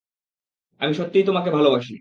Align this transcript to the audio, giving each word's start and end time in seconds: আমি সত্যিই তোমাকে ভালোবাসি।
আমি 0.81 0.93
সত্যিই 0.93 1.23
তোমাকে 1.23 1.49
ভালোবাসি। 1.49 1.89